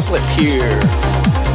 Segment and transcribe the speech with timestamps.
[0.00, 0.80] Uplift here.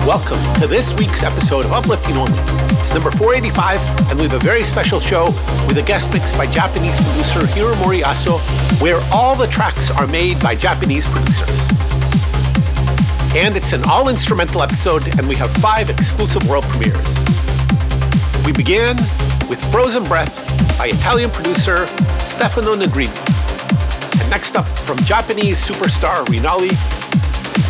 [0.05, 2.37] Welcome to this week's episode of Uplifting Only.
[2.77, 5.31] It's number 485, and we have a very special show
[5.67, 8.37] with a guest mix by Japanese producer Hiromori Aso,
[8.79, 11.49] where all the tracks are made by Japanese producers.
[13.35, 17.17] And it's an all instrumental episode, and we have five exclusive world premieres.
[18.45, 18.95] We began
[19.49, 21.87] with Frozen Breath by Italian producer
[22.19, 24.21] Stefano Negrini.
[24.21, 27.04] And next up, from Japanese superstar Rinali,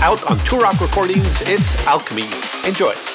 [0.02, 2.26] out on Turok Recordings, it's Alchemy.
[2.68, 3.15] Enjoy.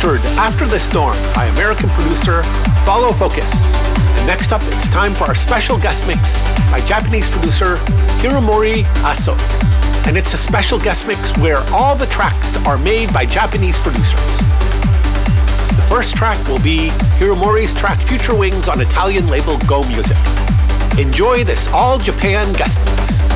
[0.00, 2.42] After the Storm by American producer
[2.86, 3.66] Follow Focus.
[4.16, 6.40] And next up, it's time for our special guest mix
[6.70, 7.76] by Japanese producer
[8.22, 9.36] Hiromori Aso.
[10.08, 14.38] And it's a special guest mix where all the tracks are made by Japanese producers.
[15.76, 16.88] The first track will be
[17.18, 20.16] Hiromori's track Future Wings on Italian label Go Music.
[20.98, 23.29] Enjoy this all Japan guest mix.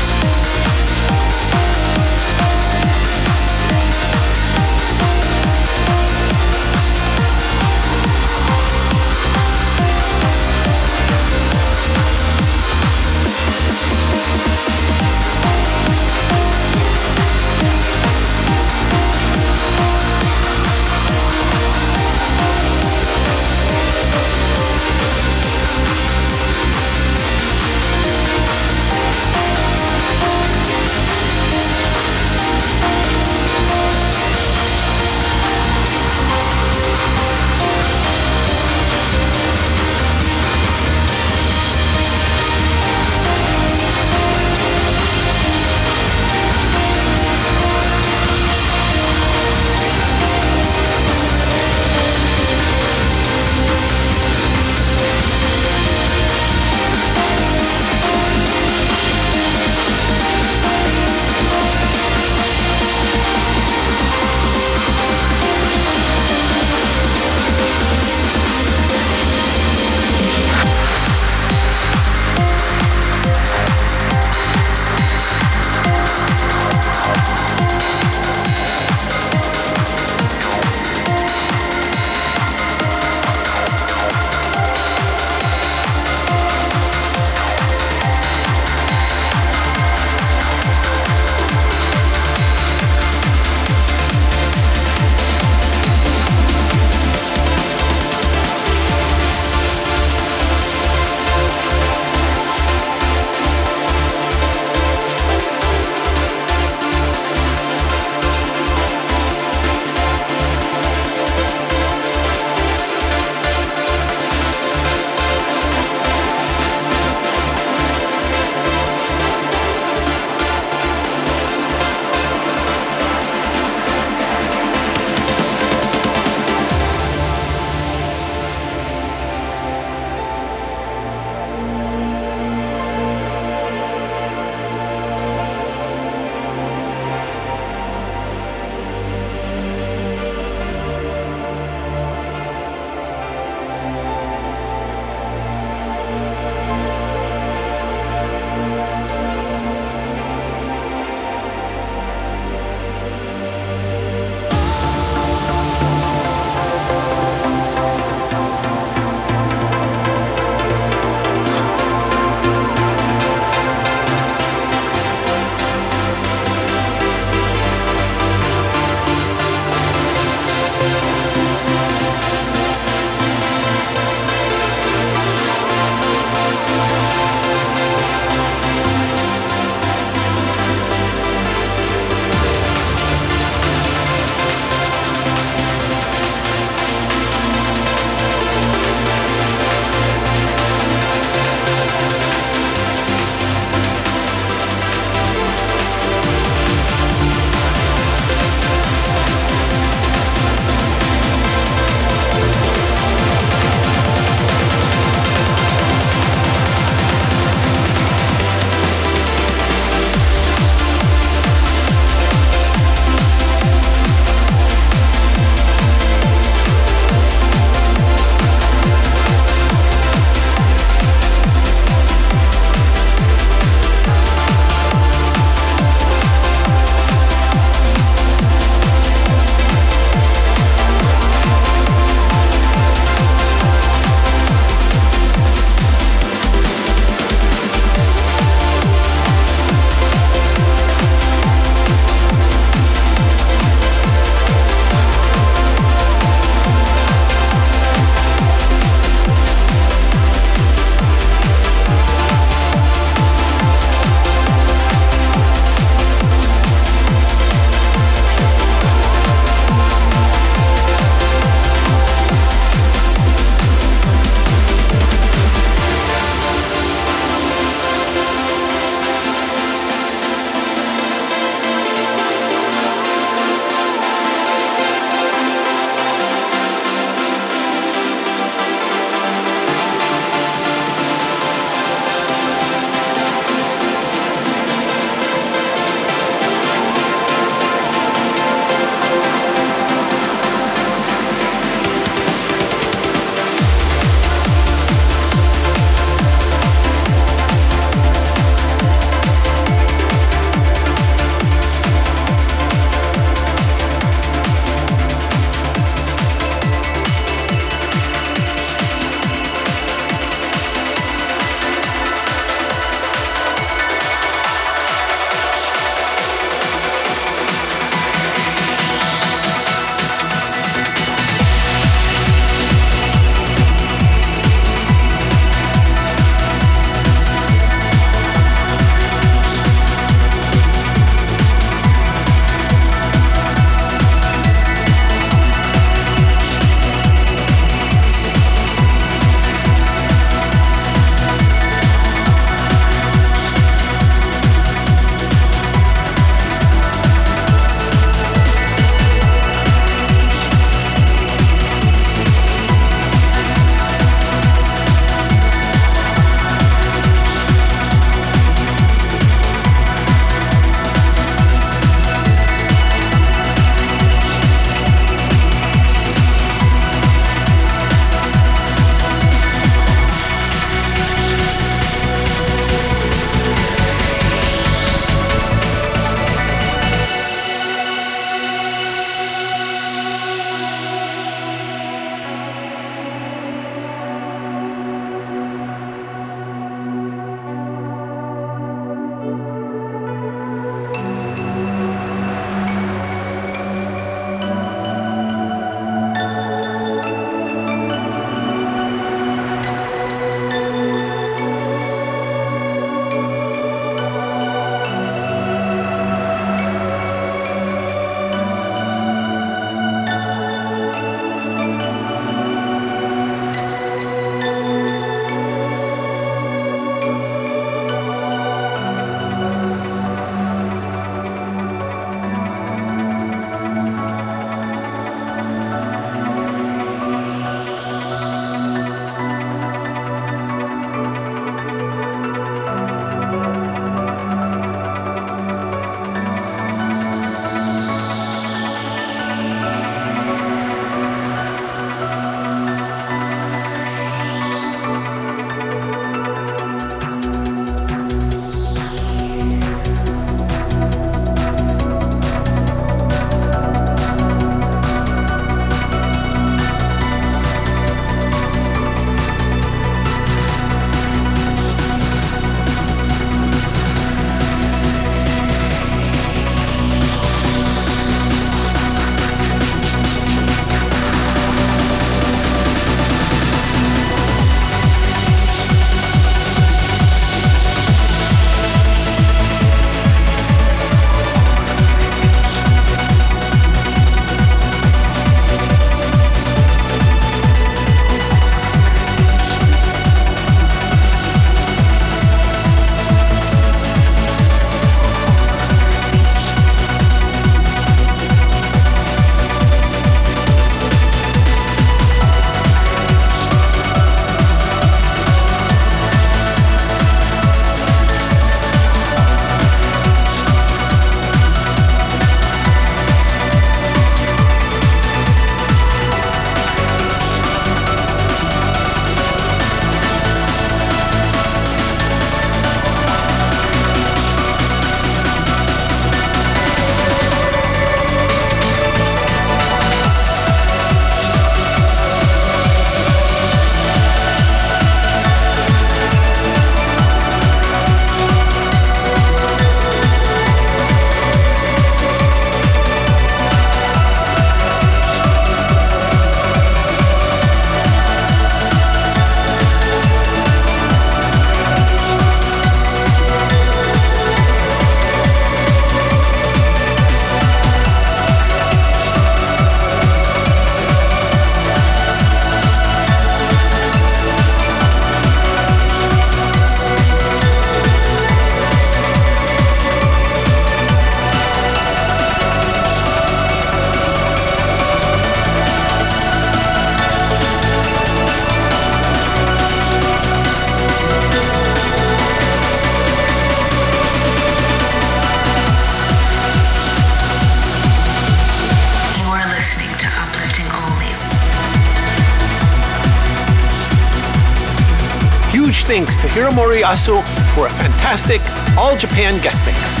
[596.00, 597.22] Thanks to Hiromori Asu
[597.54, 598.40] for a fantastic
[598.78, 600.00] All Japan guest mix.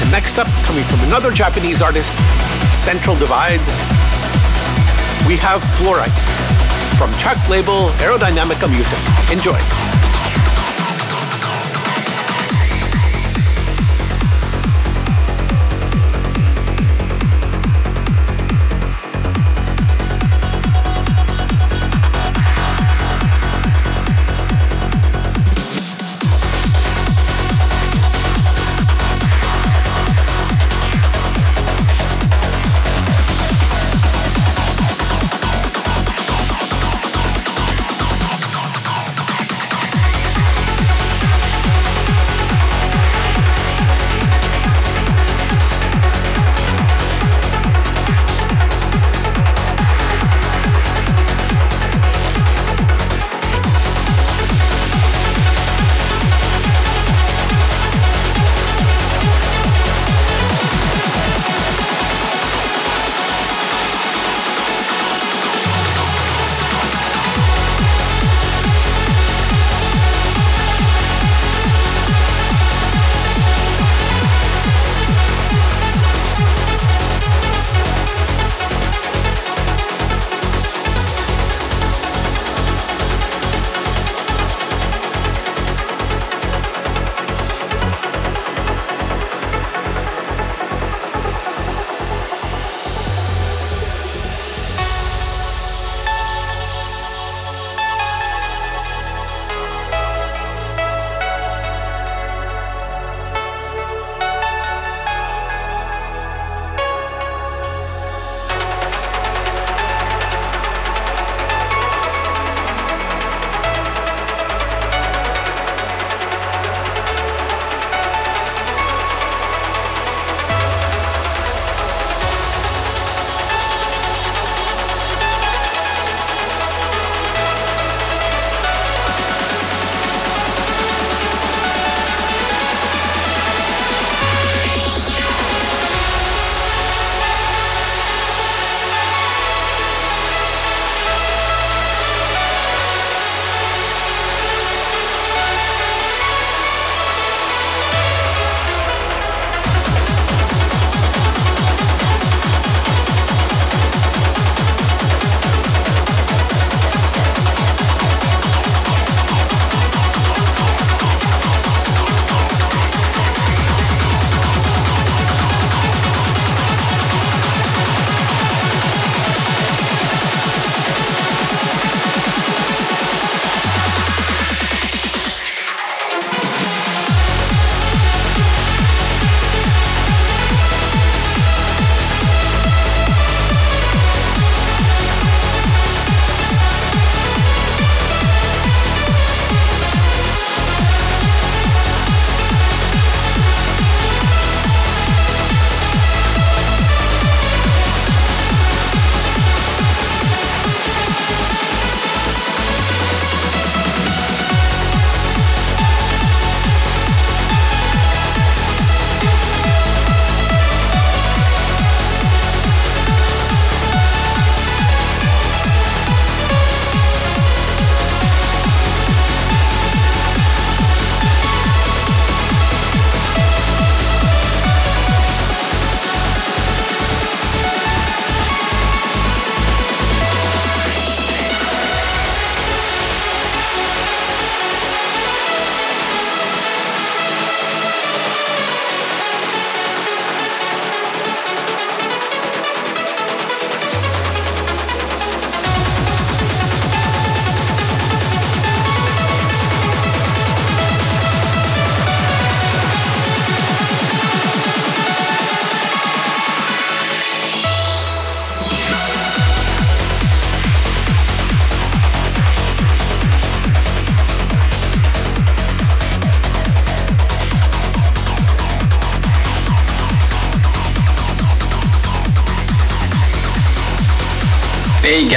[0.00, 2.14] And next up, coming from another Japanese artist,
[2.72, 3.60] Central Divide,
[5.28, 6.08] we have Fluorite
[6.96, 8.98] from Czech label Aerodynamica Music.
[9.30, 9.99] Enjoy.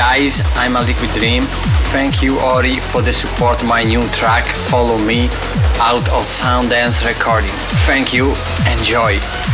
[0.09, 1.43] Guys, I'm a Liquid Dream.
[1.95, 5.27] Thank you Ori for the support my new track Follow Me
[5.79, 7.55] out of Sounddance recording.
[7.87, 8.33] Thank you,
[8.69, 9.52] enjoy.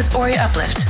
[0.00, 0.89] With Ori Uplift.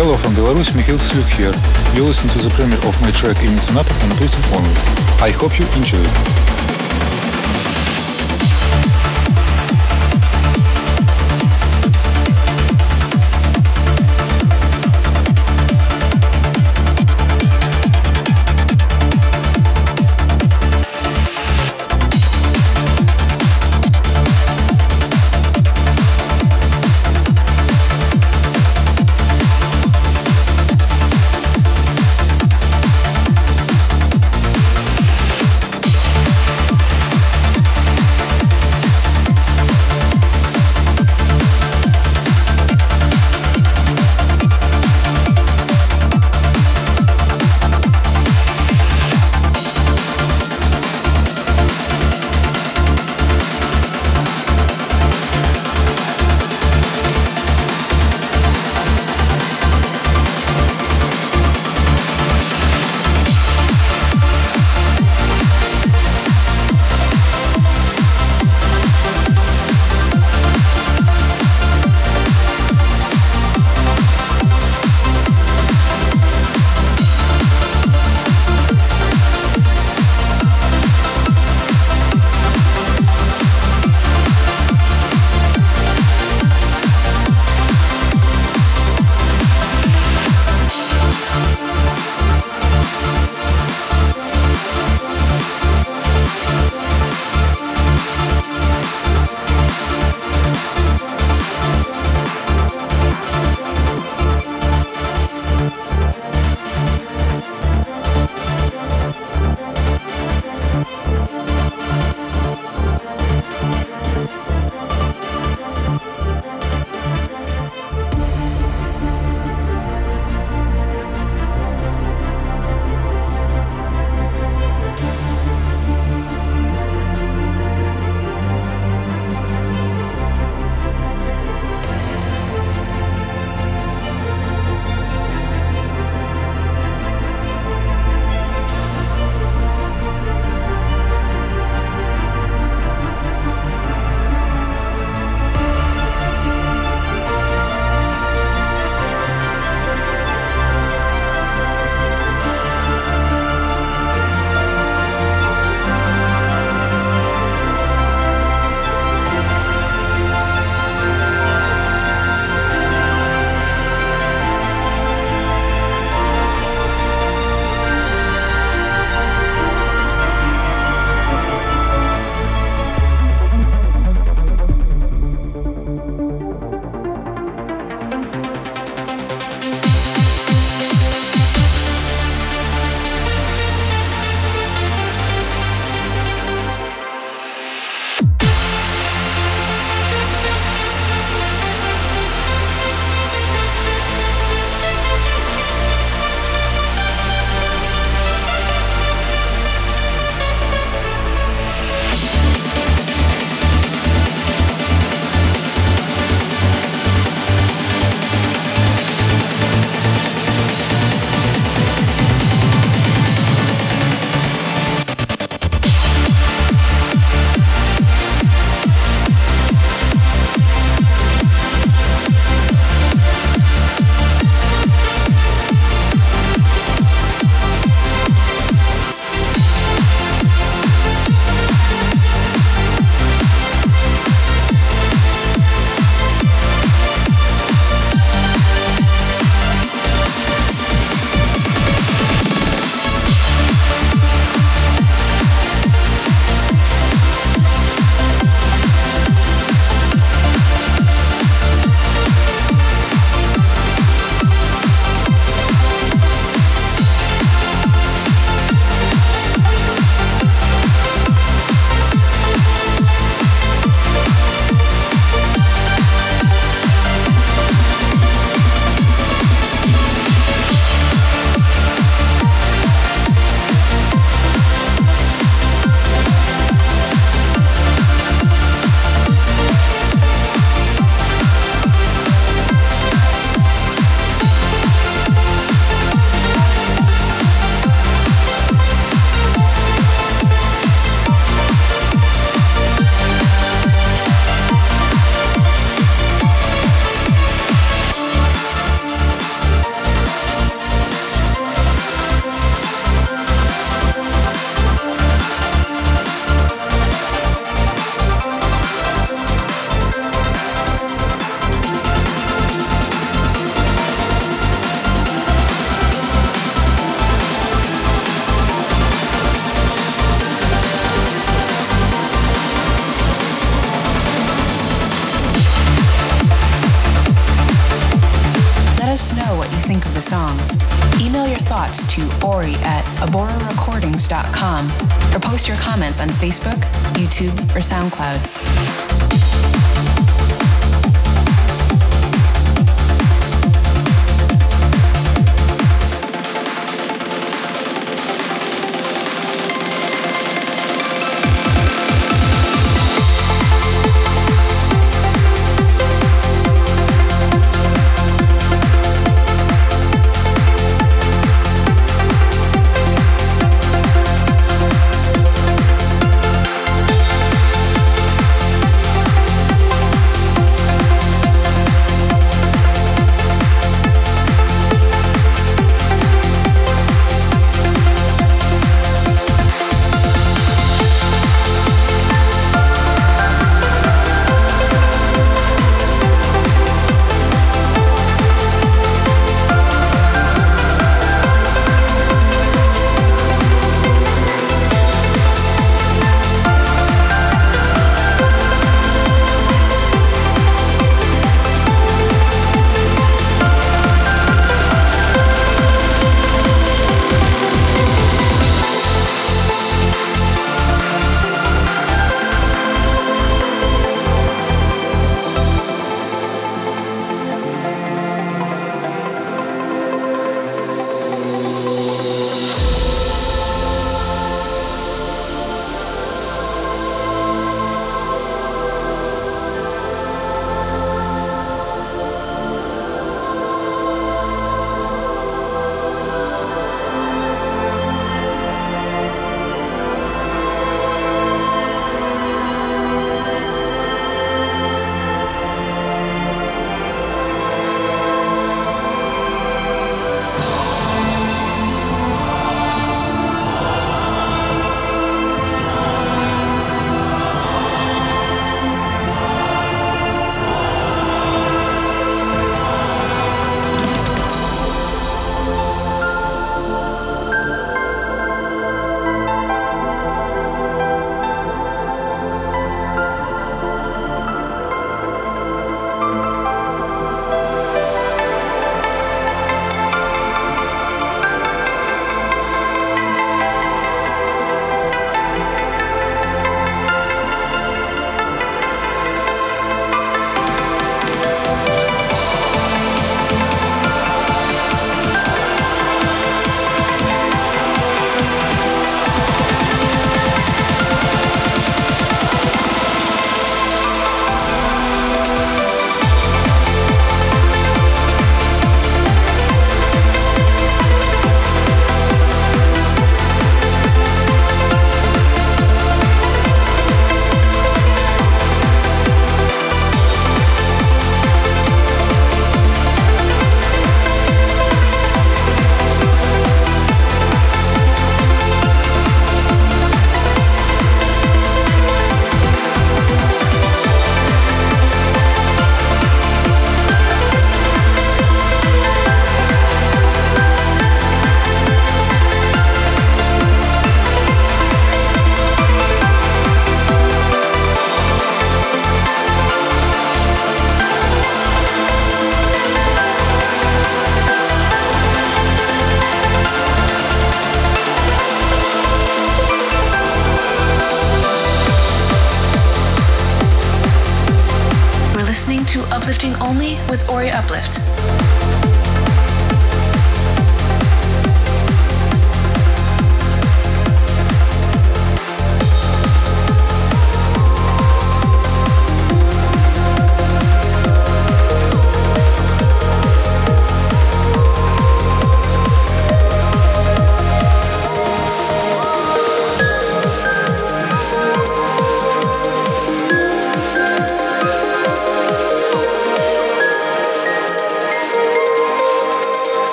[0.00, 1.52] Belarus, Mikhail Sluk here.
[1.94, 4.70] You listen to the premiere of my track in Sonata on Twisted Only.
[5.20, 6.79] I hope you enjoy.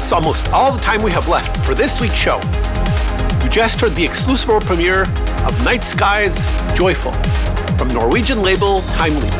[0.00, 2.40] That's almost all the time we have left for this week's show.
[3.44, 5.02] You just heard the exclusive world premiere
[5.44, 7.12] of Night Skies Joyful
[7.76, 9.34] from Norwegian label Time Leap.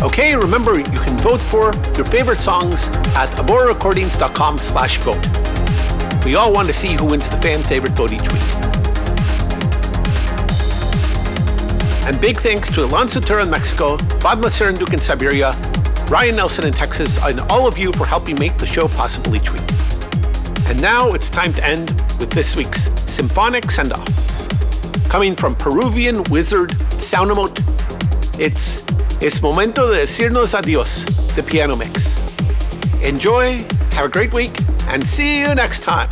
[0.00, 6.24] Okay, remember you can vote for your favorite songs at aborarecordings.com slash vote.
[6.24, 8.42] We all want to see who wins the fan favorite vote each week.
[12.06, 15.52] And big thanks to Alonso Tura in Mexico, Vadma Serenduk in Siberia,
[16.12, 19.50] Ryan Nelson in Texas, and all of you for helping make the show possible each
[19.50, 19.62] week.
[20.66, 21.88] And now it's time to end
[22.20, 25.08] with this week's symphonic send off.
[25.08, 27.58] Coming from Peruvian wizard Soundamote,
[28.38, 28.82] it's
[29.22, 32.22] Es Momento de Decirnos Adios, the piano mix.
[33.02, 33.62] Enjoy,
[33.92, 34.54] have a great week,
[34.88, 36.10] and see you next time.